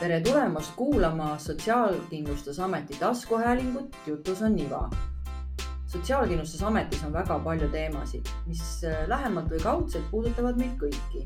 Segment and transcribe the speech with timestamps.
[0.00, 4.90] tere tulemast kuulama Sotsiaalkindlustusameti taskuhäälingut Jutus on Niva.
[5.86, 11.22] sotsiaalkindlustusametis on väga palju teemasid, mis äh, lähemalt või kaudselt puudutavad meid kõiki.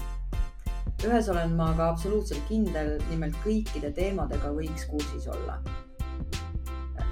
[1.06, 5.58] ühes olen ma ka absoluutselt kindel, nimelt kõikide teemadega võiks kursis olla.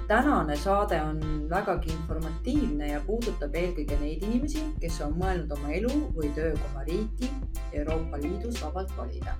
[0.07, 1.19] tänane saade on
[1.49, 7.31] vägagi informatiivne ja puudutab eelkõige neid inimesi, kes on mõelnud oma elu või töökoha riiki
[7.73, 9.35] Euroopa Liidus vabalt valida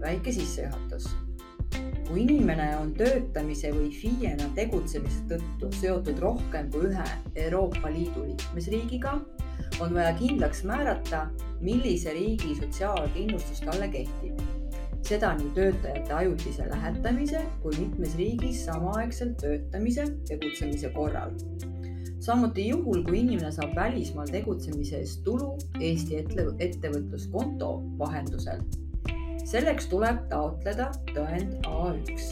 [0.00, 1.08] väike sissejuhatus.
[2.06, 7.06] kui inimene on töötamise või FIE-na tegutsemise tõttu seotud rohkem kui ühe
[7.46, 9.16] Euroopa Liidu liikmesriigiga,
[9.82, 11.24] on vaja kindlaks määrata,
[11.60, 14.38] millise riigi sotsiaalkindlustus talle kehtib.
[15.06, 21.34] seda nii töötajate ajutise lähetamise kui mitmes riigis samaaegselt töötamise, tegutsemise korral
[22.26, 26.24] samuti juhul, kui inimene saab välismaal tegutsemise eest tulu Eesti
[26.58, 27.70] ettevõtluskonto
[28.00, 28.64] vahendusel
[29.46, 32.22] selleks tuleb taotleda tõend A1.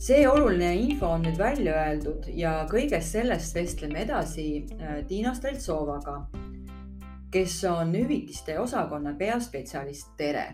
[0.00, 4.46] see oluline info on nüüd välja öeldud ja kõigest sellest vestleme edasi
[4.78, 6.16] äh, Tiina Streltsovaga,
[7.32, 10.14] kes on hüvitiste osakonna peaspetsialist.
[10.16, 10.46] tere.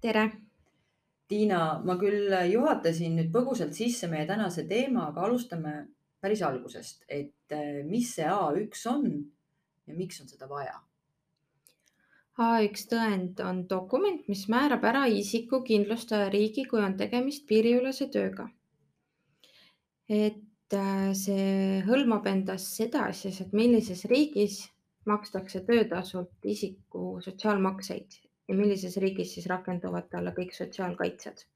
[0.00, 0.30] tere.
[1.28, 5.78] Tiina, ma küll juhatasin nüüd põgusalt sisse meie tänase teema, aga alustame
[6.20, 9.14] päris algusest, et äh, mis see A1 on
[9.86, 10.76] ja miks on seda vaja
[12.34, 18.48] A1 tõend on dokument, mis määrab ära isiku kindlustaja riigi, kui on tegemist piiriülese tööga.
[20.08, 24.58] et äh, see hõlmab endas seda siis, et millises riigis
[25.06, 28.18] makstakse töötasult isiku sotsiaalmakseid
[28.48, 31.46] ja millises riigis siis rakenduvad talle kõik sotsiaalkaitsed,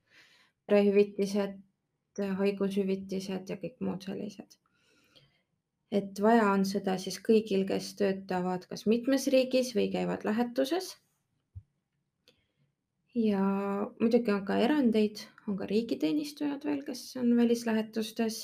[0.67, 1.59] perehüvitised,
[2.39, 4.57] haigushüvitised ja kõik muud sellised
[5.93, 10.97] et vaja on seda siis kõigil, kes töötavad kas mitmes riigis või käivad lähetuses.
[13.19, 13.43] ja
[14.01, 18.37] muidugi on ka erandeid, on ka riigiteenistujad veel, kes on välislähetustes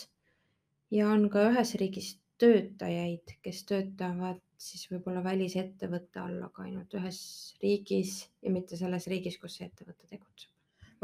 [0.91, 7.21] ja on ka ühes riigis töötajaid, kes töötavad siis võib-olla välisettevõtte all, aga ainult ühes
[7.63, 10.51] riigis ja mitte selles riigis, kus see ettevõte tegutseb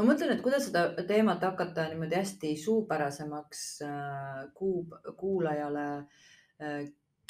[0.01, 4.87] ma mõtlen, et kuidas seda teemat hakata niimoodi hästi suupärasemaks äh, kuu,
[5.21, 6.29] kuulajale äh,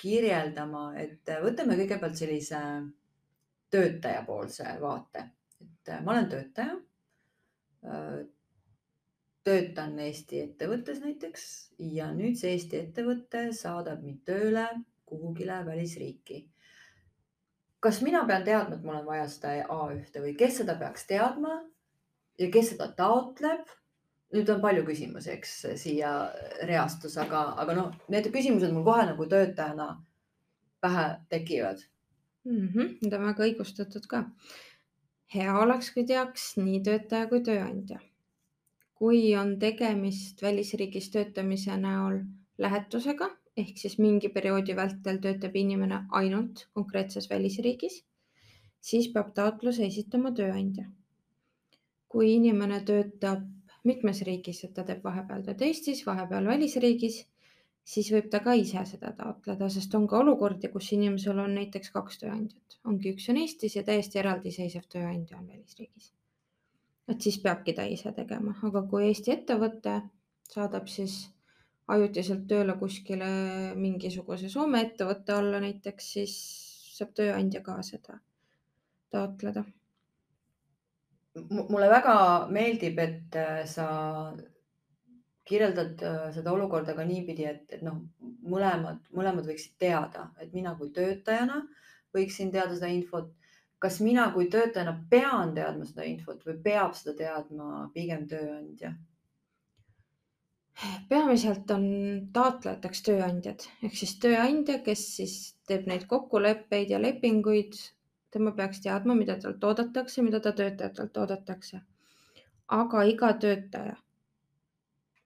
[0.01, 2.61] kirjeldama, et võtame kõigepealt sellise
[3.71, 5.27] töötajapoolse vaate,
[5.61, 6.79] et äh, ma olen töötaja.
[9.45, 11.45] töötan Eesti ettevõttes näiteks
[11.97, 14.67] ja nüüd see Eesti ettevõte saadab mind tööle
[15.09, 16.43] kuhugile välisriiki
[17.81, 21.61] kas mina pean teadma, et mul on vaja seda A1 või kes seda peaks teadma
[22.41, 23.65] ja kes seda taotleb?
[24.35, 26.11] Nüüd on palju küsimusi, eks siia
[26.69, 29.89] reastus, aga, aga noh, need küsimused mul kohe nagu töötajana
[30.81, 31.83] pähe tekivad
[32.45, 32.69] mm.
[32.69, 34.25] -hmm, Need on väga õigustatud ka.
[35.35, 37.99] hea oleks, kui teaks nii töötaja kui tööandja.
[38.95, 42.21] kui on tegemist välisriigis töötamise näol
[42.59, 48.05] lähetusega ehk siis mingi perioodi vältel töötab inimene ainult konkreetses välisriigis,
[48.81, 50.87] siis peab taotluse esitama tööandja
[52.11, 53.47] kui inimene töötab
[53.85, 57.23] mitmes riigis, et ta teeb vahepeal tööd Eestis, vahepeal välisriigis,
[57.85, 61.93] siis võib ta ka ise seda taotleda, sest on ka olukordi, kus inimesel on näiteks
[61.95, 66.13] kaks tööandjat, ongi üks on Eestis ja täiesti eraldiseisev tööandja on välisriigis.
[67.11, 69.97] et siis peabki ta ise tegema, aga kui Eesti ettevõte
[70.53, 71.17] saadab siis
[71.91, 73.31] ajutiselt tööle kuskile
[73.75, 76.37] mingisuguse Soome ettevõtte alla näiteks, siis
[76.99, 78.21] saab tööandja ka seda
[79.11, 79.65] taotleda
[81.35, 82.15] mulle väga
[82.51, 83.87] meeldib, et äh, sa
[85.51, 88.01] kirjeldad äh, seda olukorda ka niipidi, et, et noh,
[88.47, 91.63] mõlemad, mõlemad võiksid teada, et mina kui töötajana
[92.15, 93.37] võiksin teada seda infot.
[93.81, 98.93] kas mina kui töötajana pean teadma seda infot või peab seda teadma pigem tööandja?
[101.09, 101.87] peamiselt on
[102.33, 105.35] taotlejateks tööandjad ehk siis tööandja, kes siis
[105.69, 107.77] teeb neid kokkuleppeid ja lepinguid
[108.31, 111.81] tema peaks teadma, mida talt oodatakse, mida ta töötajatelt oodatakse.
[112.69, 113.97] aga iga töötaja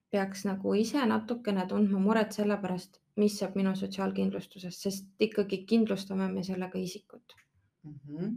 [0.09, 6.27] peaks nagu ise natukene tundma muret selle pärast, mis saab minu sotsiaalkindlustusest, sest ikkagi kindlustame
[6.31, 7.35] me sellega isikut
[7.83, 7.99] mm.
[8.05, 8.35] -hmm.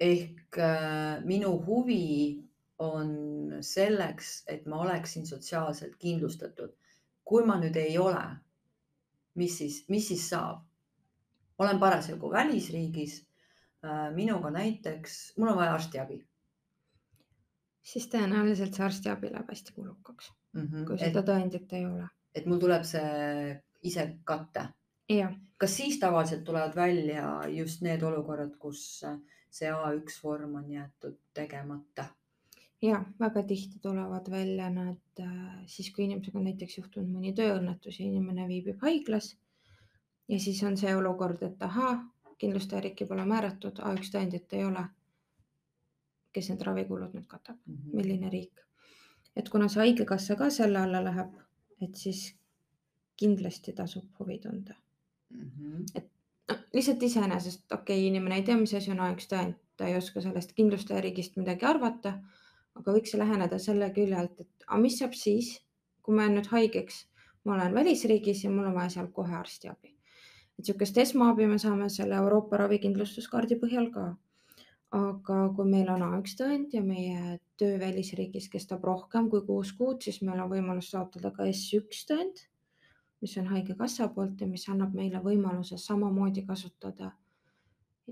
[0.00, 2.42] ehk äh, minu huvi
[2.78, 3.08] on
[3.60, 6.74] selleks, et ma oleksin sotsiaalselt kindlustatud.
[7.24, 8.22] kui ma nüüd ei ole,
[9.34, 10.62] mis siis, mis siis saab?
[11.58, 13.26] olen parasjagu välisriigis
[14.14, 16.20] minuga näiteks, mul on vaja arstiabi.
[17.86, 20.86] siis tõenäoliselt see arstiabi läheb hästi kulukaks mm, -hmm.
[20.86, 22.08] kui seda et, tõendit ei ole.
[22.34, 24.68] et mul tuleb see ise katta.
[25.58, 29.04] kas siis tavaliselt tulevad välja just need olukorrad, kus
[29.50, 32.08] see A1 vorm on jäetud tegemata?
[32.82, 38.00] ja väga tihti tulevad välja nad äh, siis, kui inimesega on näiteks juhtunud mõni tööõnnetus
[38.00, 39.36] ja inimene viibib haiglas.
[40.28, 41.94] ja siis on see olukord, et ahaa,
[42.38, 44.84] kindlustajariiki pole määratud, A1 tõendit ei ole.
[46.36, 47.96] kes need ravikulud nüüd katab mm, -hmm.
[47.96, 48.60] milline riik?
[49.36, 51.32] et kuna see haigekassa ka selle alla läheb,
[51.82, 52.34] et siis
[53.16, 54.74] kindlasti tasub huvi tunda
[55.30, 55.50] mm.
[55.50, 55.84] -hmm.
[55.94, 56.10] et
[56.50, 59.96] noh, lihtsalt iseenesest okei okay,, inimene ei tea, mis asi on A1 tõend, ta ei
[59.96, 62.18] oska sellest kindlustajariigist midagi arvata
[62.80, 65.52] aga võiks läheneda selle küljelt, et aga mis saab siis,
[66.04, 67.02] kui ma jään nüüd haigeks,
[67.44, 69.95] ma olen välisriigis ja mul on vaja seal kohe arstiabi.
[70.56, 74.06] Et niisugust esmaabi me saame selle Euroopa ravikindlustuskaardi põhjal ka.
[74.96, 79.98] aga kui meil on A1 tõend ja meie töö välisriigis kestab rohkem kui kuus kuud,
[80.00, 82.44] siis meil on võimalus taotleda ka S1 tõend,
[83.20, 87.10] mis on Haigekassa poolt ja mis annab meile võimaluse samamoodi kasutada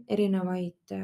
[0.09, 0.97] erinevaid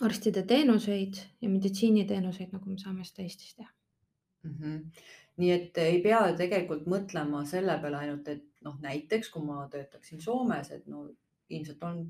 [0.00, 3.70] arstide teenuseid ja meditsiiniteenuseid, nagu me saame seda Eestis teha
[4.44, 4.54] mm.
[4.60, 5.04] -hmm.
[5.36, 10.20] nii et ei pea tegelikult mõtlema selle peale ainult, et noh, näiteks kui ma töötaksin
[10.20, 11.08] Soomes, et no
[11.48, 12.04] ilmselt on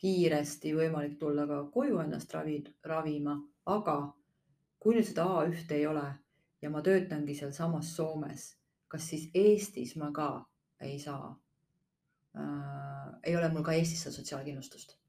[0.00, 3.36] kiiresti võimalik tulla ka koju ennast ravi, ravima,
[3.66, 3.96] aga
[4.78, 6.06] kui nüüd seda A1 ei ole
[6.62, 8.46] ja ma töötangi sealsamas Soomes,
[8.88, 10.30] kas siis Eestis ma ka
[10.80, 11.36] ei saa
[12.36, 13.20] äh,?
[13.24, 15.00] ei ole mul ka Eestis seda sotsiaalkindlustust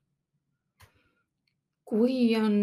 [1.91, 2.53] kui on,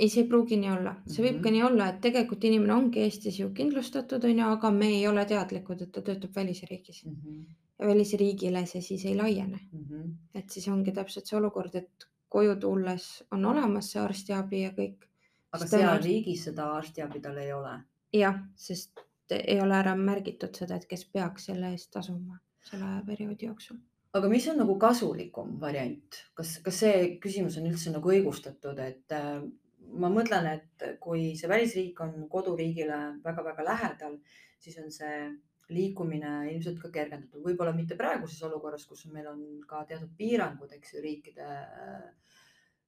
[0.00, 1.56] ei, see ei pruugi nii olla, see võib ka mhm.
[1.56, 5.24] nii olla, et tegelikult inimene ongi Eestis ju kindlustatud, on ju, aga me ei ole
[5.28, 7.16] teadlikud, et ta töötab välisriigis mm.
[7.16, 7.42] -hmm.
[7.78, 9.84] ja välisriigile see siis ei laiene mm.
[9.84, 10.14] -hmm.
[10.34, 15.06] et siis ongi täpselt see olukord, et koju tulles on olemas see arstiabi ja kõik.
[15.52, 16.02] aga seal on...
[16.02, 17.76] riigis seda arstiabi tal ei ole?
[18.12, 23.46] jah, sest ei ole ära märgitud seda, et kes peaks selle eest tasuma selle perioodi
[23.46, 23.78] jooksul
[24.16, 29.14] aga mis on nagu kasulikum variant, kas, kas see küsimus on üldse nagu õigustatud, et
[29.14, 29.42] äh,
[29.92, 34.18] ma mõtlen, et kui see välisriik on koduriigile väga-väga lähedal,
[34.60, 35.22] siis on see
[35.70, 40.94] liikumine ilmselt ka kergendatud, võib-olla mitte praeguses olukorras, kus meil on ka teatud piirangud, eks
[40.96, 41.48] ju, riikide,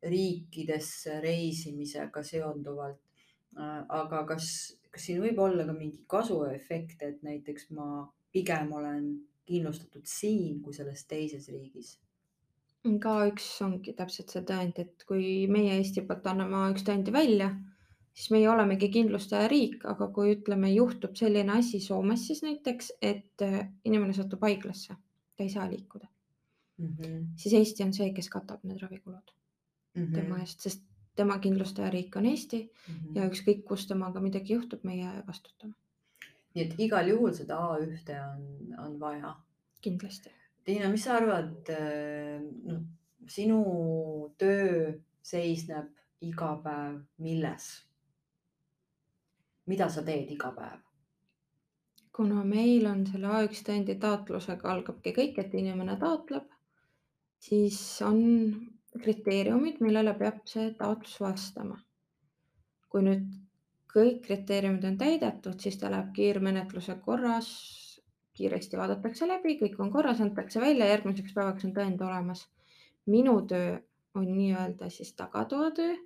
[0.03, 3.01] riikidesse reisimisega seonduvalt.
[3.53, 4.47] Aga kas,
[4.91, 9.11] kas siin võib olla ka mingi kasuefekt, et näiteks ma pigem olen
[9.47, 11.99] kindlustatud siin kui selles teises riigis.
[12.85, 17.53] K1 ongi täpselt see tõend, et kui meie Eesti poolt anname A1 tõendi välja,
[18.13, 23.61] siis meie olemegi kindlustajariik, aga kui ütleme, juhtub selline asi Soomes siis näiteks, et äh,
[23.85, 24.97] inimene satub haiglasse,
[25.37, 26.09] ta ei saa liikuda
[26.79, 27.21] mm, -hmm.
[27.37, 29.31] siis Eesti on see, kes katab need ravikulud
[29.95, 30.15] mm -hmm.
[30.15, 30.83] tema eest, sest
[31.17, 33.17] tema kindlustajariik on Eesti mm -hmm.
[33.17, 35.75] ja ükskõik, kus temaga midagi juhtub, meie vastutame
[36.55, 38.45] nii et igal juhul seda A1-e on,
[38.87, 39.35] on vaja.
[39.83, 40.31] kindlasti.
[40.65, 42.39] Tiina, mis sa arvad, äh,
[42.69, 42.85] noh,
[43.29, 43.63] sinu
[44.39, 44.93] töö
[45.23, 45.91] seisneb
[46.23, 47.73] iga päev milles?
[49.71, 50.81] mida sa teed iga päev?
[52.13, 56.51] kuna meil on selle A1 tõendi taotlusega algabki kõik, et inimene taotleb,
[57.41, 58.21] siis on
[59.01, 61.79] kriteeriumid, millele peab see taotlus vastama.
[62.93, 63.31] kui nüüd
[63.89, 67.49] kõik kriteeriumid on täidetud, siis ta läheb kiirmenetluse korras,
[68.43, 72.49] kiiresti vaadatakse läbi, kõik on korras, antakse välja, järgmiseks päevaks on tõend olemas.
[73.07, 73.79] minu töö
[74.15, 75.97] on nii-öelda siis tagatoatöö,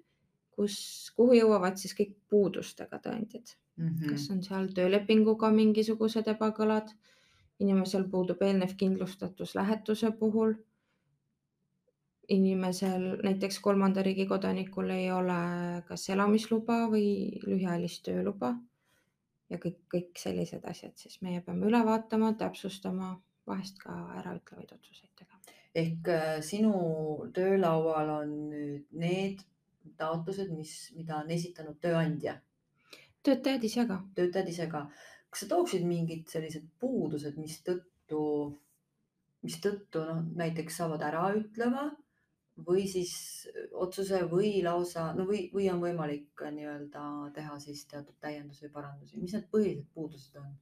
[0.57, 0.77] kus,
[1.17, 3.89] kuhu jõuavad siis kõik puudustega tõendid mm.
[3.89, 4.09] -hmm.
[4.11, 6.93] kas on seal töölepinguga mingisugused ebakõlad,
[7.61, 10.55] inimesel puudub eelnev kindlustatus lähetuse puhul
[12.29, 15.37] inimesel, näiteks kolmanda riigi kodanikul ei ole
[15.89, 17.09] kas elamisluba või
[17.47, 18.55] lühiajalist tööluba.
[19.51, 23.13] Ja kõik, kõik sellised asjad, siis meie peame üle vaatama, täpsustama,
[23.47, 25.41] vahest ka äraütlevaid otsuseid tegema.
[25.75, 26.73] ehk äh, sinu
[27.35, 29.45] töölaual on nüüd need
[29.99, 32.41] taotlused, mis, mida on esitanud tööandja?
[33.27, 34.01] töötajad ise ka.
[34.15, 34.87] töötajad ise ka.
[35.31, 38.23] kas sa tooksid mingid sellised puudused, mistõttu,
[39.47, 41.91] mistõttu noh, näiteks saavad ära ütlema
[42.67, 43.15] või siis
[43.73, 47.03] otsuse või lausa no või, või on võimalik nii-öelda
[47.37, 50.55] teha siis teatud täiendusi parandusi, mis need põhilised puudused on?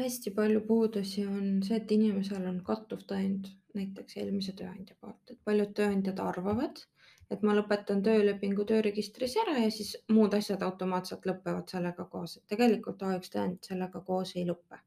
[0.00, 5.38] hästi palju puudusi on see, et inimesel on kattuv tõend näiteks eelmise tööandja poolt, et
[5.44, 6.80] paljud tööandjad arvavad,
[7.30, 12.46] et ma lõpetan töölepingu tööregistris ära ja siis muud asjad automaatselt lõpevad sellega koos, et
[12.54, 14.80] tegelikult A1 tõend sellega koos ei lõpe.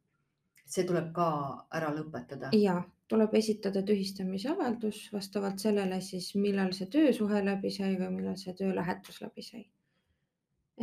[0.65, 1.27] See tuleb ka
[1.75, 2.49] ära lõpetada?
[2.57, 8.37] ja tuleb esitada tühistamise avaldus vastavalt sellele siis, millal see töösuhe läbi sai või millal
[8.41, 9.65] see töölähetus läbi sai.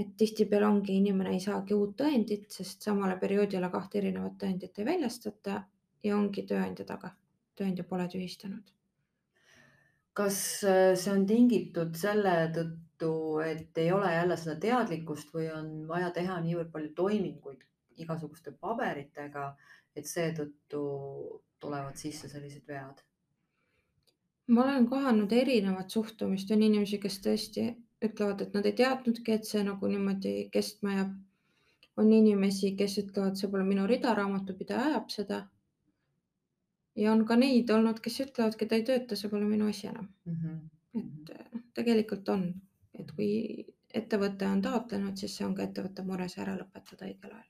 [0.01, 4.87] et tihtipeale ongi, inimene ei saagi uut tõendit, sest samale perioodile kahte erinevat tõendit ei
[4.87, 5.63] väljastata
[6.07, 7.11] ja ongi tööandja taga,
[7.59, 8.71] tööandja pole tühistanud.
[10.15, 13.13] kas äh, see on tingitud selle tõttu,
[13.47, 17.67] et ei ole jälle seda teadlikkust või on vaja teha niivõrd palju toiminguid
[18.05, 19.45] igasuguste paberitega,
[19.97, 20.83] et seetõttu
[21.61, 23.05] tulevad sisse sellised vead?
[24.51, 27.69] ma olen kohanud erinevat suhtumist, on inimesi, kes tõesti
[28.05, 31.19] ütlevad, et nad ei teadnudki, et see nagu niimoodi kestma jääb.
[32.01, 35.41] on inimesi, kes ütlevad, see pole minu rida, raamatupidaja ajab seda.
[36.97, 40.09] ja on ka neid olnud, kes ütlevadki, ta ei tööta, see pole minu asi enam
[40.25, 40.35] mm.
[40.35, 40.59] -hmm.
[41.01, 42.47] et noh, tegelikult on,
[42.99, 43.31] et kui
[43.95, 47.50] ettevõte on taotlenud, siis see on ka ettevõtte mure see ära lõpetada õigel ajal.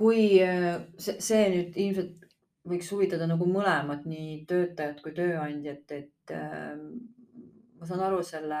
[0.00, 2.26] Kui äh, see, see nüüd ilmselt
[2.70, 6.80] võiks huvitada nagu mõlemat, nii töötajat kui tööandjat, et äh,
[7.76, 8.60] ma saan aru, selle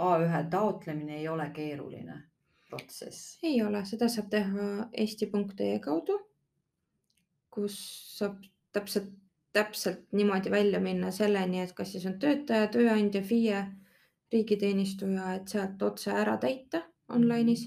[0.00, 2.20] A1 taotlemine ei ole keeruline
[2.70, 3.38] protsess.
[3.42, 4.68] ei ole, seda saab teha
[5.02, 6.20] eesti.ee kaudu,
[7.50, 7.80] kus
[8.18, 8.38] saab
[8.72, 9.10] täpselt,
[9.52, 13.64] täpselt niimoodi välja minna selleni, et kas siis on töötaja, tööandja, FIE,
[14.30, 17.66] riigiteenistuja, et sealt otse ära täita online'is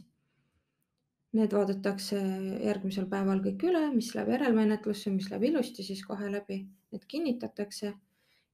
[1.33, 2.19] Need vaadatakse
[2.61, 6.59] järgmisel päeval kõik üle, mis läheb järelmenetlusse, mis läheb ilusti, siis kohe läbi,
[6.93, 7.93] need kinnitatakse.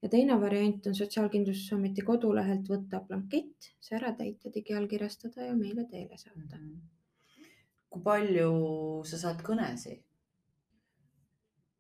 [0.02, 6.18] ja teine variant on Sotsiaalkindlustusameti kodulehelt võtta blankett, see ära täita, digiallkirjastada ja meile teele
[6.18, 6.70] saata mm.
[6.70, 7.48] -hmm.
[7.90, 8.54] kui palju
[9.04, 10.04] sa saad kõnesid?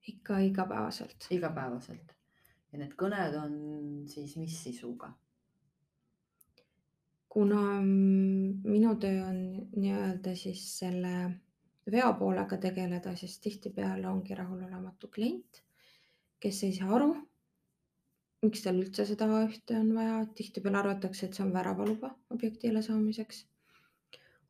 [0.07, 1.27] ikka igapäevaselt.
[1.31, 2.15] igapäevaselt
[2.71, 3.53] ja need kõned on
[4.09, 5.13] siis mis sisuga?
[7.29, 9.39] Kuna minu töö on
[9.75, 11.13] nii-öelda siis selle
[11.91, 15.61] veo poolega tegeleda, siis tihtipeale ongi rahulolematu klient,
[16.39, 17.11] kes ei saa aru,
[18.45, 23.45] miks tal üldse seda A1-te on vaja, tihtipeale arvatakse, et see on väravaluba objektile saamiseks.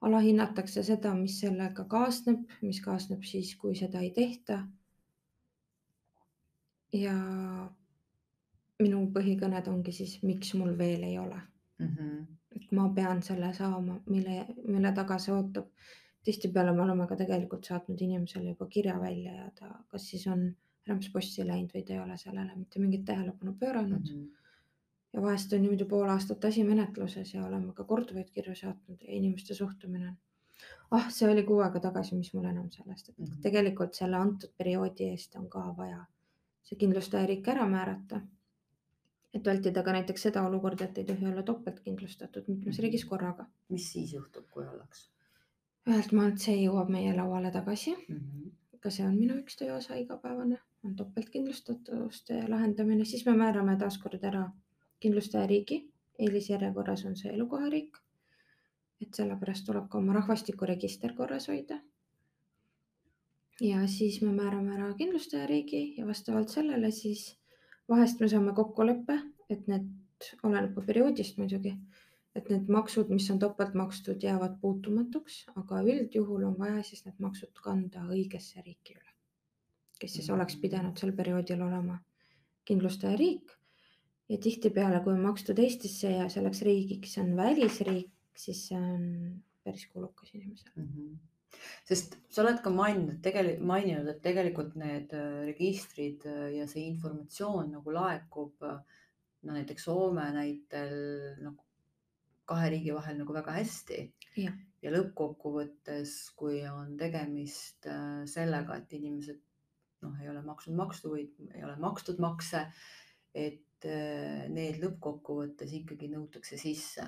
[0.01, 4.63] alahinnatakse seda, mis sellega kaasneb, mis kaasneb siis, kui seda ei tehta.
[6.93, 7.13] ja
[8.79, 11.41] minu põhikõned ongi siis, miks mul veel ei ole
[11.79, 11.87] mm.
[11.87, 12.38] -hmm
[12.71, 15.67] ma pean selle saama, mille, mille taga see ootab.
[16.23, 20.41] tihtipeale me oleme ka tegelikult saatnud inimesele juba kirja välja ja ta, kas siis on
[20.89, 24.17] rämpspossi läinud või ta ei ole sellele mitte mingit tähelepanu pööranud mm.
[24.17, 24.27] -hmm.
[25.13, 29.13] ja vahest on niimoodi pool aastat asi menetluses ja oleme ka korduvaid kirju saatnud ja
[29.21, 30.17] inimeste suhtumine on.
[30.91, 33.41] ah, see oli kuu aega tagasi, mis mul enam sellest, et mm -hmm.
[33.41, 36.05] tegelikult selle antud perioodi eest on ka vaja
[36.63, 38.21] see kindlustajariik ära määrata
[39.33, 42.83] et vältida ka näiteks seda olukorda, et ei tohi olla topeltkindlustatud mitmes mhm.
[42.83, 43.45] riigis korraga.
[43.69, 45.09] mis siis juhtub, kui ollakse?
[45.89, 48.17] ühelt maalt see jõuab meie lauale tagasi mm.
[48.17, 48.79] -hmm.
[48.79, 54.43] ka see on minu üks tööosa igapäevane, on topeltkindlustatuste lahendamine, siis me määrame taaskord ära
[54.99, 55.79] kindlustajariigi,
[56.19, 57.97] eelisjärjekorras on see elukohariik.
[59.01, 61.79] et sellepärast tuleb ka oma rahvastikuregister korras hoida.
[63.61, 67.38] ja siis me määrame ära kindlustajariigi ja vastavalt sellele siis
[67.89, 69.17] vahest me saame kokkuleppe,
[69.49, 69.87] et need,
[70.43, 71.73] oleneb perioodist muidugi,
[72.37, 77.17] et need maksud, mis on topelt makstud, jäävad puutumatuks, aga üldjuhul on vaja siis need
[77.23, 79.15] maksud kanda õigesse riiki üle,
[80.01, 80.65] kes siis oleks mm.
[80.65, 81.99] pidanud sel perioodil olema
[82.69, 83.55] kindlustajariik.
[84.29, 89.87] ja tihtipeale, kui on makstud Eestisse ja selleks riigiks on välisriik, siis see on päris
[89.89, 90.93] kulukas inimesele mm.
[90.93, 91.17] -hmm
[91.89, 96.85] sest sa oled ka maininud, tegelikult maininud, et tegelikult need äh, registrid äh, ja see
[96.91, 98.79] informatsioon nagu laekub äh,
[99.47, 100.93] no näiteks Soome näitel
[101.41, 101.65] nagu
[102.49, 103.99] kahe riigi vahel nagu väga hästi.
[104.81, 107.85] ja lõppkokkuvõttes, kui on tegemist
[108.31, 109.41] sellega, et inimesed
[110.05, 112.63] noh, ei ole maksnud maksu või ei ole makstud makse,
[113.35, 113.87] et
[114.49, 117.05] need lõppkokkuvõttes ikkagi nõutakse sisse.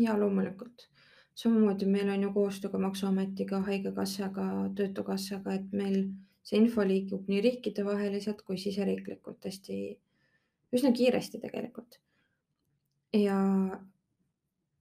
[0.00, 0.88] ja loomulikult
[1.34, 5.98] samamoodi meil on ju koostöö ka Maksuametiga, Haigekassaga, Töötukassaga, et meil
[6.44, 9.80] see info liigub nii riikidevaheliselt kui siseriiklikult hästi,
[10.76, 12.00] üsna kiiresti tegelikult.
[13.14, 13.36] ja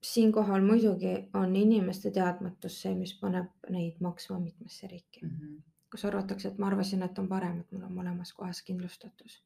[0.03, 5.29] siinkohal muidugi on inimeste teadmatus see, mis paneb neid maksma mitmesse riiki mm.
[5.29, 5.61] -hmm.
[5.91, 9.43] kus arvatakse, et ma arvasin, et on parem, et mul on mõlemas kohas kindlustatus.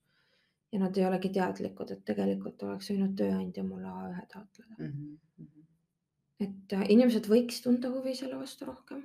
[0.71, 4.87] ja nad ei olegi teadlikud, et tegelikult oleks võinud tööandja mulle A1 taotleda mm.
[4.87, 5.56] -hmm
[6.44, 9.01] et äh, inimesed võiks tunda huvi selle vastu rohkem,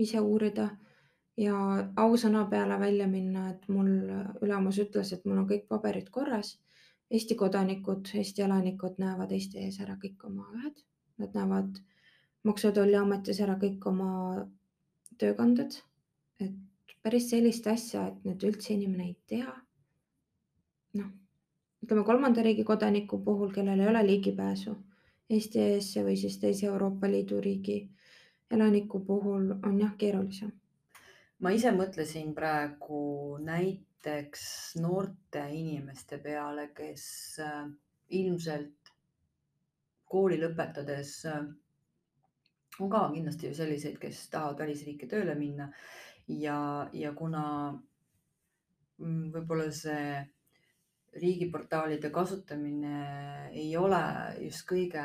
[0.00, 0.70] ise uurida
[1.40, 1.56] ja
[2.00, 6.56] ausõna peale välja minna, et mul äh, ülemus ütles, et mul on kõik paberid korras.
[7.12, 10.84] Eesti kodanikud, Eesti elanikud näevad Eesti ees ära kõik oma ühed,
[11.20, 11.80] nad näevad
[12.42, 14.46] Maksu- ja Tolliametis ära kõik oma
[15.20, 15.76] töökanded.
[16.40, 19.52] et päris sellist asja, et nüüd üldse inimene ei tea.
[20.94, 21.10] noh,
[21.84, 24.74] ütleme kolmanda riigi kodaniku puhul, kellel ei ole ligipääsu
[25.32, 27.78] Eesti eesse või siis teise Euroopa Liidu riigi
[28.52, 30.52] elaniku puhul on jah keerulisem.
[31.38, 37.68] ma ise mõtlesin praegu näiteks näiteks noorte inimeste peale, kes äh,
[38.10, 38.90] ilmselt
[40.04, 41.44] kooli lõpetades äh,
[42.80, 45.68] on ka kindlasti ju selliseid, kes tahavad välisriiki tööle minna
[46.26, 47.44] ja, ja kuna
[48.98, 50.26] mm, võib-olla see
[51.12, 52.98] riigiportaalide kasutamine
[53.52, 54.02] ei ole
[54.40, 55.04] just kõige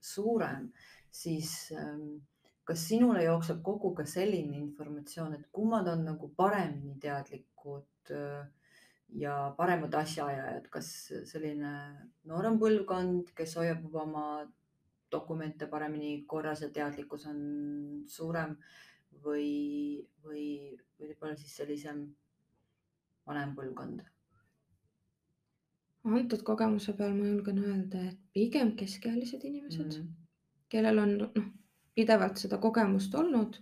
[0.00, 0.68] suurem,
[1.10, 2.20] siis ähm,
[2.68, 8.44] kas sinule jookseb kokku ka selline informatsioon, et kummad on nagu paremini teadlikud äh,
[9.16, 10.92] ja paremad asjaajajad, kas
[11.32, 11.72] selline
[12.30, 14.26] noorem põlvkond, kes hoiab oma
[15.10, 17.40] dokumente paremini korras ja teadlikkus on
[18.06, 18.54] suurem
[19.24, 20.46] või, või,
[21.00, 22.04] või võib-olla siis sellisem
[23.26, 24.04] vanem põlvkond?
[26.04, 30.28] Antud kogemuse peal ma julgen öelda, et pigem keskealised inimesed mm, -hmm.
[30.68, 31.50] kellel on noh,
[31.94, 33.58] pidevalt seda kogemust olnud,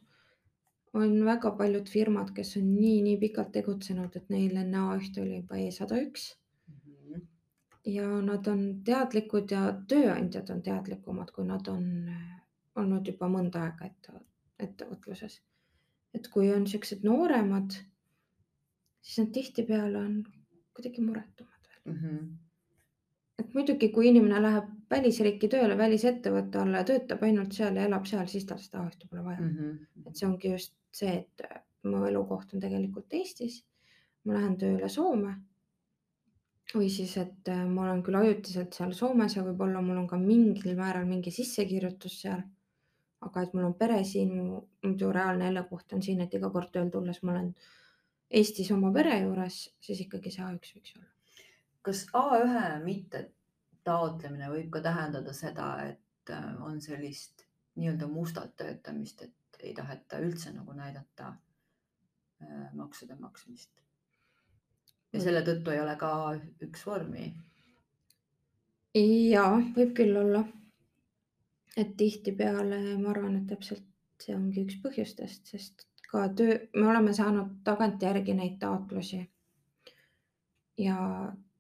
[0.95, 5.37] on väga paljud firmad, kes on nii, nii pikalt tegutsenud, et neil enne A1 oli
[5.37, 6.37] juba E101
[6.69, 6.77] mm.
[6.85, 7.27] -hmm.
[7.85, 12.41] ja nad on teadlikud ja tööandjad on teadlikumad, kui nad on äh,
[12.77, 14.25] olnud juba mõnda aega ette,
[14.59, 15.41] ettevõtluses.
[16.15, 17.75] et kui on siuksed nooremad,
[19.03, 20.25] siis nad tihtipeale on
[20.75, 21.58] kuidagi muretumad
[21.93, 22.01] mm.
[22.03, 23.45] -hmm.
[23.45, 28.07] et muidugi, kui inimene läheb välisriiki tööle, välisettevõtte alla ja töötab ainult seal ja elab
[28.09, 29.57] seal, siis tal seda A-ühte pole vaja mm.
[29.57, 30.07] -hmm.
[30.07, 31.43] et see ongi just see, et
[31.89, 33.65] mu elukoht on tegelikult Eestis.
[34.25, 35.35] ma lähen tööle Soome.
[36.75, 40.19] või siis, et äh, ma olen küll ajutiselt seal Soomes ja võib-olla mul on ka
[40.21, 42.43] mingil määral mingi sissekirjutus seal.
[43.21, 46.71] aga et mul on pere siin, mu muidu reaalne elukoht on siin, et iga kord
[46.73, 47.55] tööl tulles ma olen
[48.31, 51.18] Eestis oma pere juures, siis ikkagi see A1 võiks olla
[51.89, 53.25] kas A1 mitte
[53.89, 57.47] taotlemine võib ka tähendada seda, et äh, on sellist
[57.79, 63.73] nii-öelda mustalt töötamist, et ei taheta üldse nagu näidata äh, maksude maksmist?
[65.13, 66.11] ja selle tõttu ei ole ka
[66.67, 67.31] üks vormi.
[69.33, 69.47] ja
[69.77, 70.45] võib küll olla.
[71.77, 73.87] et tihtipeale ma arvan, et täpselt
[74.21, 79.23] see ongi üks põhjustest, sest ka töö, me oleme saanud tagantjärgi neid taotlusi.
[80.79, 80.99] ja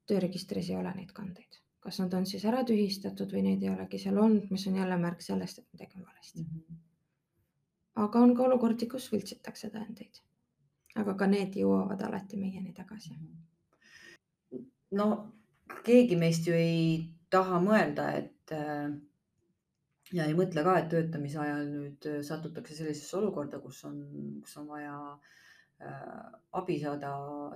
[0.08, 4.00] tööregistris ei ole neid kandeid, kas nad on siis ära tühistatud või neid ei olegi
[4.02, 6.60] seal olnud, mis on jälle märk sellest, et midagi on valesti mm.
[6.60, 6.80] -hmm.
[8.06, 10.22] aga on ka olukordi, kus võltsitakse tõendeid.
[10.98, 13.14] aga ka need jõuavad alati meieni tagasi.
[13.14, 14.64] Mhm.
[15.00, 15.06] no
[15.84, 18.90] keegi meist ju ei taha mõelda, et äh,
[20.12, 23.98] ja ei mõtle ka, et töötamise ajal nüüd satutakse sellisesse olukorda, kus on,
[24.42, 25.47] kus on vaja äh, Äh,
[26.58, 27.10] abi saada,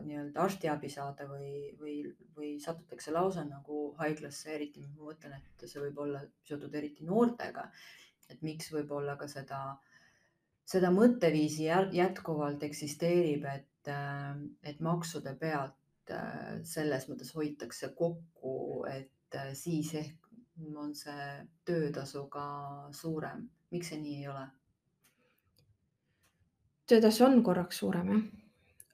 [0.05, 1.95] nii-öelda arstiabi saada või, või,
[2.37, 7.71] või satutakse lausa nagu haiglasse, eriti ma mõtlen, et see võib olla seotud eriti noortega.
[8.31, 9.59] et miks võib-olla ka seda,
[10.65, 19.37] seda mõtteviisi jätkuvalt eksisteerib, et, äh, et maksude pealt äh, selles mõttes hoitakse kokku, et
[19.59, 20.31] siis ehk
[20.77, 21.29] on see
[21.65, 22.47] töötasu ka
[22.93, 23.49] suurem.
[23.71, 24.47] miks see nii ei ole?
[26.89, 28.23] Töötasu on korraks suurem jah,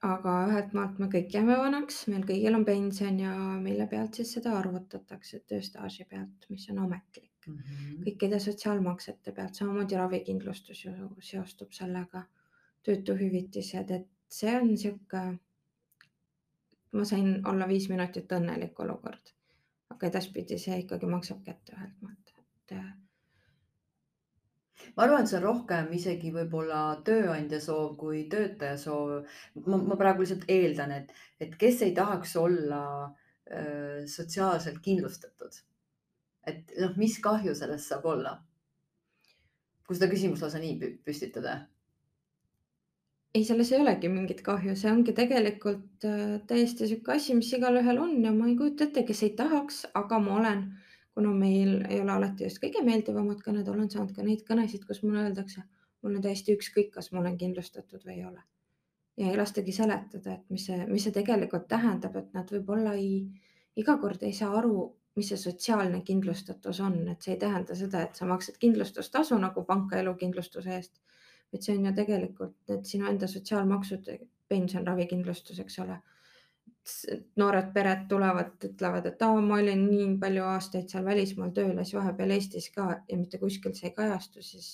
[0.09, 4.33] aga ühelt maalt me kõik jääme vanaks, meil kõigil on pension ja mille pealt siis
[4.37, 7.57] seda arvutatakse, tööstaaži pealt, mis on ametlik mm.
[7.57, 8.05] -hmm.
[8.05, 12.23] kõikide sotsiaalmaksete pealt, samamoodi ravikindlustus ju seostub sellega,
[12.87, 15.27] töötuhüvitised, et see on sihuke.
[16.93, 19.35] ma sain olla viis minutit õnnelik olukord,
[19.93, 22.77] aga edaspidi see ikkagi maksab kätte ühelt maalt, et
[24.97, 29.25] ma arvan, et see on rohkem isegi võib-olla tööandja soov kui töötaja soov.
[29.67, 35.63] ma, praegu lihtsalt eeldan, et, et kes ei tahaks olla äh, sotsiaalselt kindlustatud.
[36.49, 38.39] et noh, mis kahju sellest saab olla?
[39.87, 41.61] kui seda küsimust lausa nii püstitada
[43.35, 46.07] ei, selles ei olegi mingit kahju, see ongi tegelikult
[46.49, 50.21] täiesti sihuke asi, mis igalühel on ja ma ei kujuta ette, kes ei tahaks, aga
[50.25, 50.63] ma olen
[51.19, 55.01] kuna meil ei ole alati just kõige meeldivamad kõned, olen saanud ka neid kõnesid, kus
[55.03, 55.65] mulle öeldakse,
[56.07, 58.45] mul on täiesti ükskõik, kas ma olen kindlustatud või ei ole.
[59.19, 63.25] ja ei lastagi seletada, et mis see, mis see tegelikult tähendab, et nad võib-olla ei,
[63.83, 64.85] iga kord ei saa aru,
[65.19, 69.67] mis see sotsiaalne kindlustatus on, et see ei tähenda seda, et sa maksad kindlustustasu nagu
[69.67, 71.03] panka elukindlustuse eest.
[71.51, 74.07] vaid see on ju tegelikult need sinu enda sotsiaalmaksud,
[74.55, 75.99] pension, ravikindlustus, eks ole
[77.41, 81.85] noored pered tulevad, ütlevad, et aa, ma olin nii palju aastaid seal välismaal tööl ja
[81.85, 84.71] siis vahepeal Eestis ka ja mitte kuskil see ei kajastu, siis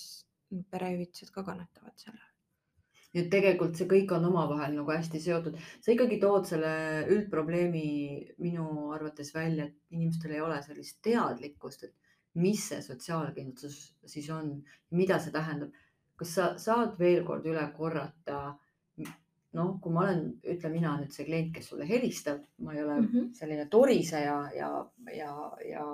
[0.71, 2.31] perehüvitised ka kannatavad selle all.
[3.15, 5.59] nii et tegelikult see kõik on omavahel nagu hästi seotud.
[5.81, 6.71] sa ikkagi tood selle
[7.15, 7.85] üldprobleemi
[8.43, 11.95] minu arvates välja, et inimestel ei ole sellist teadlikkust, et
[12.35, 14.51] mis see sotsiaalkindlustus siis on,
[14.91, 15.71] mida see tähendab.
[16.15, 18.55] kas sa saad veel kord üle korrata
[19.55, 20.21] noh, kui ma olen,
[20.53, 23.33] ütle mina nüüd see klient, kes sulle helistab, ma ei ole mm -hmm.
[23.39, 24.69] selline toriseja ja,
[25.15, 25.33] ja,
[25.69, 25.85] ja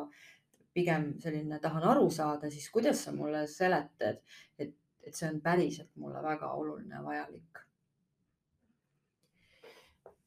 [0.74, 4.22] pigem selline tahan aru saada, siis kuidas sa mulle seletad,
[4.58, 7.66] et, et see on päriselt mulle väga oluline ja vajalik?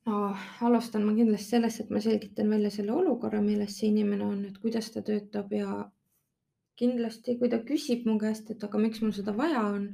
[0.06, 4.44] no alustan ma kindlasti sellest, et ma selgitan välja selle olukorra, milles see inimene on,
[4.44, 5.90] et kuidas ta töötab ja
[6.76, 9.86] kindlasti, kui ta küsib mu käest, et aga miks mul seda vaja on,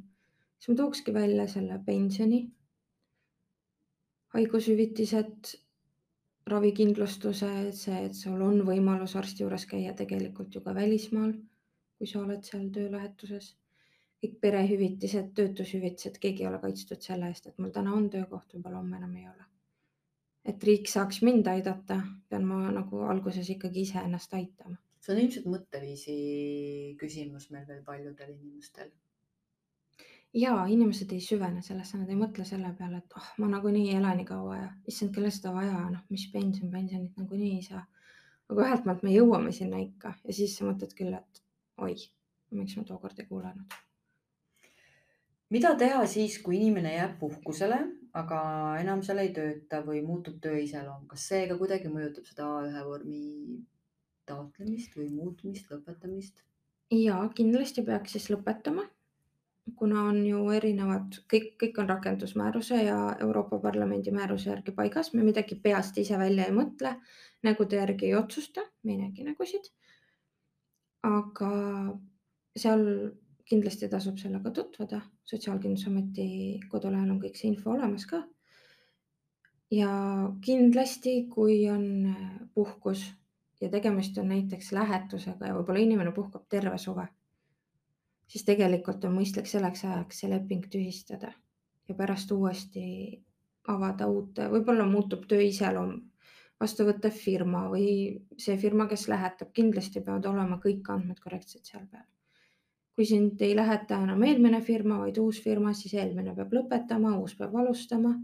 [0.58, 2.40] siis ma tookski välja selle pensioni,
[4.34, 5.54] haigushüvitised,
[6.50, 11.32] ravikindlustuse, see, et sul on võimalus arsti juures käia tegelikult ju ka välismaal,
[11.98, 13.56] kui sa oled seal töölähetuses.
[14.20, 18.82] kõik perehüvitised, töötushüvitised, keegi ei ole kaitstud selle eest, et mul täna on töökoht, võib-olla
[18.82, 19.46] homme enam ei ole.
[20.44, 24.76] et riik saaks mind aidata, pean ma nagu alguses ikkagi ise ennast aitama.
[25.00, 26.16] see on ilmselt mõtteviisi
[27.00, 28.90] küsimus meil veel paljudel inimestel
[30.34, 33.98] ja inimesed ei süvene sellesse, nad ei mõtle selle peale, et oh, ma nagunii ei
[33.98, 37.84] ela nii kaua ja issand, kellel seda vaja, noh, mis pension, pensionit nagunii ei saa.
[38.50, 41.42] aga ühelt maalt me jõuame sinna ikka ja siis sa mõtled küll, et
[41.78, 41.94] oi,
[42.54, 43.78] miks ma tookord ei kuulanud.
[45.50, 47.80] mida teha siis, kui inimene jääb puhkusele,
[48.14, 48.40] aga
[48.82, 52.86] enam seal ei tööta või muutub töö iseloom, kas see ka kuidagi mõjutab seda A1
[52.86, 53.24] vormi
[54.30, 56.44] taotlemist või muutmist, lõpetamist?
[56.94, 58.86] ja kindlasti peaks siis lõpetama
[59.76, 65.24] kuna on ju erinevad, kõik, kõik on rakendusmääruse ja Euroopa Parlamendi määruse järgi paigas, me
[65.26, 66.94] midagi peast ise välja ei mõtle,
[67.46, 69.70] nägude järgi ei otsusta, me ei nägi nägusid.
[71.02, 71.50] aga
[72.56, 72.82] seal
[73.48, 78.24] kindlasti tasub sellega tutvuda, Sotsiaalkindlustusameti kodulehel on kõik see info olemas ka.
[79.70, 79.92] ja
[80.44, 82.14] kindlasti, kui on
[82.54, 83.06] puhkus
[83.60, 87.08] ja tegemist on näiteks lähetusega ja võib-olla inimene puhkab terve suve
[88.30, 91.32] siis tegelikult on mõistlik selleks ajaks see leping tühistada
[91.88, 92.84] ja pärast uuesti
[93.68, 95.96] avada uut, võib-olla muutub töö iseloom,
[96.60, 97.90] vastuvõttev firma või
[98.38, 102.06] see firma, kes lähetab, kindlasti peavad olema kõik andmed korrektsed seal peal.
[102.94, 107.34] kui sind ei läheta enam eelmine firma, vaid uus firma, siis eelmine peab lõpetama, uus
[107.38, 108.14] peab alustama.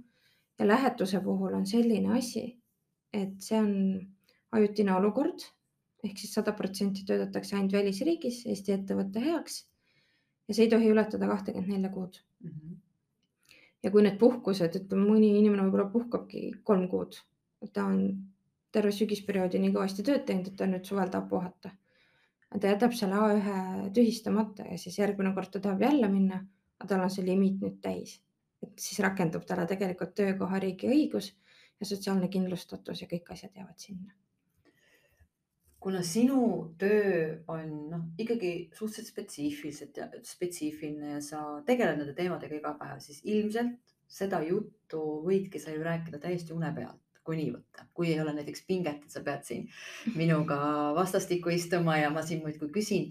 [0.58, 2.46] ja lähetuse puhul on selline asi,
[3.12, 3.72] et see on
[4.52, 5.42] ajutine olukord
[6.04, 9.64] ehk siis sada protsenti töötatakse ainult välisriigis Eesti ettevõtte heaks
[10.48, 12.50] ja see ei tohi ületada kahtekümmet nelja kuud mm.
[12.50, 12.76] -hmm.
[13.82, 17.18] ja kui need puhkused, ütleme mõni inimene võib-olla puhkabki kolm kuud,
[17.72, 18.02] ta on
[18.72, 21.70] terve sügisperioodi nii kõvasti tööd teinud, et ta nüüd suvel tahab puhata.
[22.60, 26.44] ta jätab selle A1 tühistamata ja siis järgmine kord ta tahab jälle minna,
[26.78, 28.20] aga tal on see limiit nüüd täis.
[28.62, 31.32] et siis rakendub talle tegelikult töökohariigi õigus
[31.80, 34.14] ja sotsiaalne kindlustatus ja kõik asjad jäävad sinna
[35.86, 37.85] kuna sinu töö on
[38.22, 44.40] ikkagi suhteliselt spetsiifiliselt ja spetsiifiline ja sa tegeled nende teemadega iga päev, siis ilmselt seda
[44.46, 48.66] juttu võidki sa ju rääkida täiesti une pealt, kui nii võtta, kui ei ole näiteks
[48.68, 49.64] pinget, et sa pead siin
[50.20, 50.58] minuga
[50.96, 53.10] vastastikku istuma ja ma siin muudkui küsin.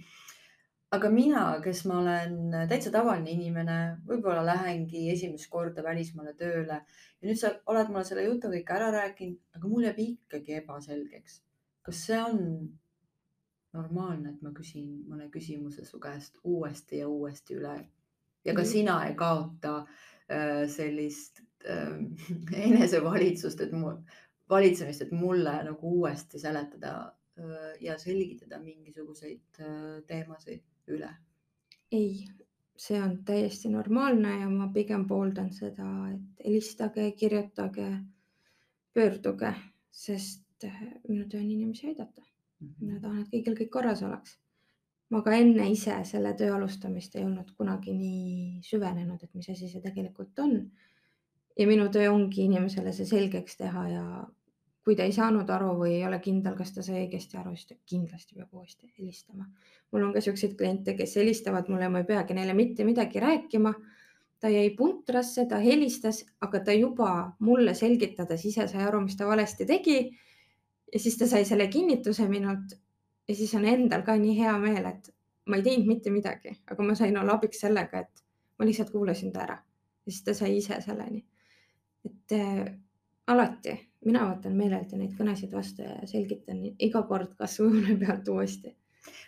[0.95, 2.37] aga mina, kes ma olen
[2.69, 8.23] täitsa tavaline inimene, võib-olla lähengi esimest korda välismaale tööle ja nüüd sa oled mulle selle
[8.29, 11.41] jutu kõik ära rääkinud, aga mul jääb ikkagi ebaselgeks
[11.85, 12.39] kas see on
[13.75, 17.75] normaalne, et ma küsin mõne küsimuse su käest uuesti ja uuesti üle
[18.45, 18.69] ja ka mm.
[18.69, 19.75] sina ei kaota
[20.31, 21.97] äh, sellist äh,
[22.69, 23.97] enesevalitsust, et mu
[24.49, 26.95] valitsemist, et mulle nagu uuesti seletada
[27.39, 31.09] äh, ja selgitada mingisuguseid äh, teemasid üle?
[31.91, 32.25] ei,
[32.77, 37.87] see on täiesti normaalne ja ma pigem pooldan seda, et helistage, kirjutage,
[38.93, 39.53] pöörduge,
[39.91, 40.65] sest
[41.07, 42.25] minu töö on inimesi aidata.
[42.61, 43.01] Mina mhm.
[43.01, 44.39] tahan, et kõigil kõik korras oleks.
[45.09, 49.69] ma ka enne ise selle töö alustamist ei olnud kunagi nii süvenenud, et mis asi
[49.69, 50.71] see tegelikult on.
[51.59, 54.05] ja minu töö ongi inimesele see selgeks teha ja
[54.85, 57.71] kui ta ei saanud aru või ei ole kindel, kas ta sai õigesti aru, siis
[57.71, 59.47] ta kindlasti peab uuesti helistama.
[59.91, 63.73] mul on ka siukseid kliente, kes helistavad mulle, ma ei peagi neile mitte midagi rääkima.
[64.39, 69.25] ta jäi puntrasse, ta helistas, aga ta juba mulle selgitades ise sai aru, mis ta
[69.25, 70.11] valesti tegi
[70.93, 72.75] ja siis ta sai selle kinnituse minult
[73.27, 75.09] ja siis on endal ka nii hea meel, et
[75.49, 78.23] ma ei teinud mitte midagi, aga ma sain olla abiks sellega, et
[78.59, 79.57] ma lihtsalt kuulasin ta ära
[80.05, 81.25] ja siis ta sai ise selleni.
[82.05, 82.65] et äh,
[83.27, 88.75] alati mina võtan meeleldi neid kõnesid vastu ja selgitan iga kord kasvõi une pealt uuesti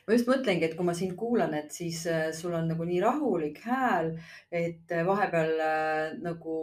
[0.07, 3.01] ma just mõtlengi, et kui ma sind kuulan, et siis äh, sul on nagu nii
[3.03, 4.13] rahulik hääl,
[4.51, 6.55] et äh, vahepeal äh, nagu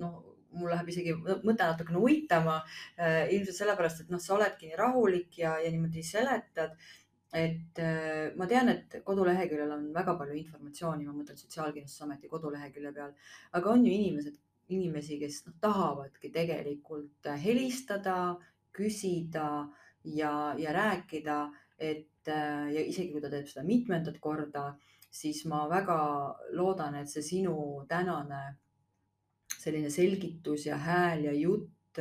[0.00, 0.18] noh,
[0.56, 2.60] mul läheb isegi mõte natukene uitama
[2.98, 3.28] äh,.
[3.34, 6.76] ilmselt sellepärast, et noh, sa oledki nii rahulik ja, ja niimoodi seletad.
[7.32, 13.12] et äh, ma tean, et koduleheküljel on väga palju informatsiooni, ma mõtlen Sotsiaalkindlustusameti kodulehekülje peal,
[13.54, 14.38] aga on ju inimesed,
[14.74, 18.16] inimesi, kes noh, tahavadki tegelikult helistada,
[18.74, 19.68] küsida
[20.04, 21.38] ja, ja rääkida,
[21.78, 24.74] et ja isegi kui ta teeb seda mitmendat korda,
[25.10, 26.00] siis ma väga
[26.58, 27.54] loodan, et see sinu
[27.88, 28.42] tänane
[29.60, 32.00] selline selgitus ja hääl ja jutt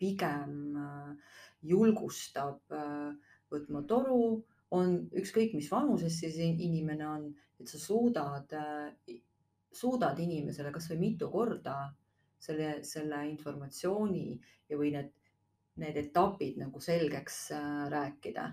[0.00, 0.74] pigem
[1.62, 2.72] julgustab
[3.52, 4.42] võtma toru,
[4.74, 7.28] on ükskõik, mis vanuses siis inimene on,
[7.60, 8.50] et sa suudad,
[9.72, 11.76] suudad inimesele kasvõi mitu korda
[12.42, 14.26] selle, selle informatsiooni
[14.68, 15.12] ja, või need,
[15.82, 18.46] need etapid nagu selgeks äh, rääkida.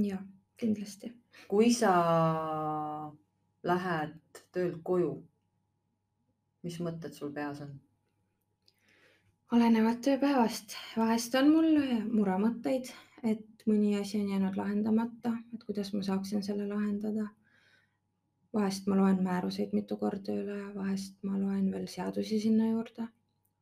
[0.00, 0.22] jah,
[0.60, 1.12] kindlasti.
[1.48, 1.92] kui sa
[3.66, 5.14] lähed töölt koju,
[6.62, 7.76] mis mõtted sul peas on?
[9.52, 11.72] olenevalt tööpäevast, vahest on mul
[12.12, 12.92] muremõtteid,
[13.26, 17.26] et mõni asi on jäänud lahendamata, et kuidas ma saaksin selle lahendada
[18.54, 23.06] vahest ma loen määruseid mitu korda üle, vahest ma loen veel seadusi sinna juurde,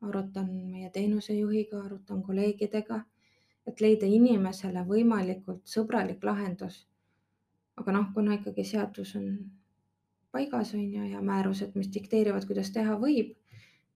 [0.01, 2.99] arutan meie teenusejuhiga, arutan kolleegidega,
[3.67, 6.85] et leida inimesele võimalikult sõbralik lahendus.
[7.79, 9.27] aga noh, kuna ikkagi seadus on
[10.31, 13.33] paigas, on ju, ja määrused, mis dikteerivad, kuidas teha võib,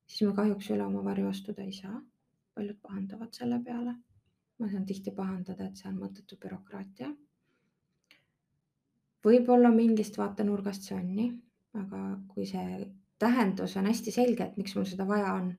[0.08, 2.02] siis me kahjuks üle oma varju astuda ei saa.
[2.54, 3.96] paljud pahandavad selle peale.
[4.60, 7.10] ma saan tihti pahandada, et see on mõttetu bürokraatia
[9.24, 11.30] võib-olla mingist vaatenurgast see on nii,
[11.80, 12.02] aga
[12.34, 12.84] kui see
[13.22, 15.54] tähendus on hästi selge, et miks mul seda vaja on,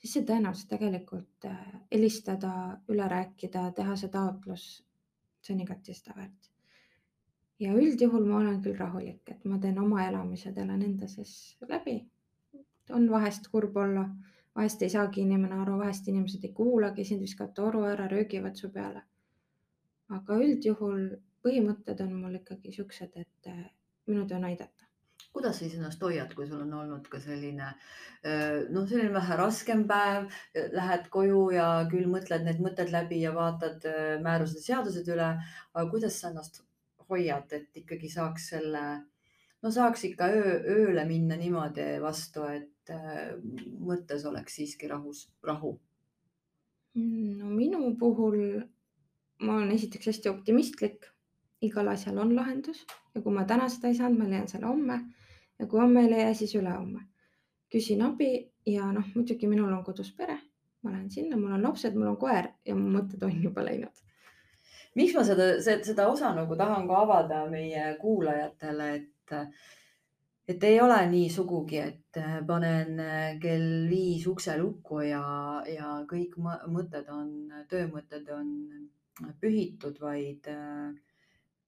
[0.00, 1.60] siis see tõenäoliselt tegelikult äh,
[1.92, 2.54] helistada,
[2.92, 4.66] üle rääkida, teha see taotlus,
[5.44, 6.53] see on igati seda väärt.
[7.60, 12.02] Ja üldjuhul ma olen küll rahulik, et ma teen oma elamised, elan enda sees läbi.
[12.90, 14.08] on vahest kurb olla,
[14.56, 18.70] vahest ei saagi inimene aru, vahest inimesed ei kuulagi sind, viskavad toru ära, röögivad su
[18.70, 19.02] peale.
[20.08, 21.06] aga üldjuhul
[21.44, 23.70] põhimõtted on mul ikkagi siuksed, et äh,
[24.06, 24.84] minu töö on aidata
[25.34, 29.38] kuidas sa siis ennast hoiad, kui sul on olnud ka selline äh, noh, selline vähe
[29.40, 30.28] raskem päev,
[30.76, 35.32] lähed koju ja küll mõtled need mõtted läbi ja vaatad äh, määrused, seadused üle,
[35.72, 36.62] aga kuidas sa ennast
[37.10, 38.84] hoiad, et ikkagi saaks selle,
[39.62, 42.92] no saaks ikka öö, ööle minna niimoodi vastu, et
[43.80, 45.78] mõttes oleks siiski rahus, rahu?
[46.94, 48.62] no minu puhul
[49.42, 51.08] ma olen esiteks hästi optimistlik
[51.66, 54.98] igal asjal on lahendus ja kui ma täna seda ei saanud, ma leian selle homme
[55.58, 57.08] ja kui homme ei leia, siis ülehomme.
[57.74, 58.28] küsin abi
[58.70, 60.36] ja noh, muidugi minul on kodus pere,
[60.82, 64.02] ma lähen sinna, mul on lapsed, mul on koer ja mu mõtted on juba läinud.
[64.94, 69.36] Miks ma seda, seda osa nagu tahan ka avada meie kuulajatele, et,
[70.48, 73.00] et ei ole nii sugugi, et panen
[73.42, 75.24] kell viis ukse lukku ja,
[75.68, 77.32] ja kõik mõtted on,
[77.70, 78.52] töömõtted on
[79.40, 80.94] pühitud, vaid äh,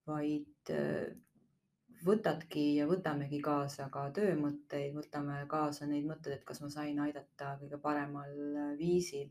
[0.07, 1.07] vaid äh,
[2.07, 7.55] võtadki ja võtamegi kaasa ka töömõtteid, võtame kaasa neid mõtteid, et kas ma sain aidata
[7.61, 9.31] kõige paremal äh, viisil.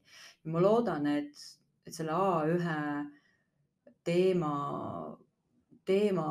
[0.52, 1.46] ma loodan, et,
[1.86, 2.66] et selle A1
[4.06, 5.18] teema,
[5.86, 6.28] teema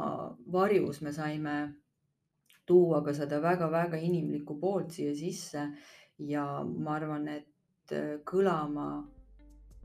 [0.52, 1.56] varjus me saime
[2.66, 5.66] tuua ka seda väga-väga inimlikku poolt siia sisse
[6.18, 8.88] ja ma arvan, et äh, kõlama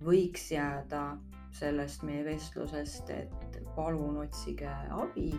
[0.06, 1.04] võiks jääda
[1.60, 5.32] sellest meie vestlusest, et palun otsige abi,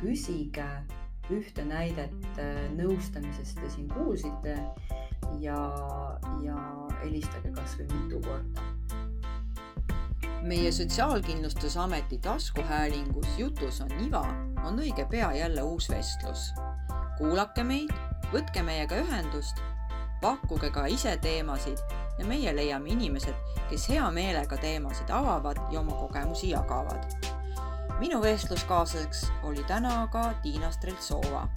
[0.00, 0.68] küsige
[1.30, 4.56] ühte näidet äh, nõustamisest te siin kuulsite
[5.40, 5.60] ja,
[6.44, 6.58] ja
[7.02, 8.69] helistage kasvõi mitu korda.
[10.42, 14.24] Meie Sotsiaalkindlustusameti taskuhäälingus Jutus on iva
[14.64, 16.52] on õige pea jälle uus vestlus.
[17.18, 17.90] kuulake meid,
[18.32, 19.60] võtke meiega ühendust,
[20.20, 21.78] pakkuge ka ise teemasid
[22.18, 23.34] ja meie leiame inimesed,
[23.70, 27.04] kes hea meelega teemasid avavad ja oma kogemusi jagavad.
[27.98, 31.48] minu vestluskaaslaseks oli täna aga Tiina Streltsova.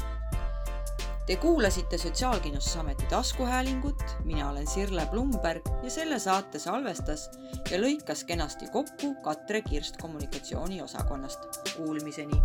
[1.26, 7.30] Te kuulasite Sotsiaalkindlustusameti taskuhäälingut, mina olen Sirle Blumberg ja selle saate salvestas
[7.72, 11.40] ja lõikas kenasti kokku Katre Kirst kommunikatsiooniosakonnast.
[11.78, 12.42] Kuulmiseni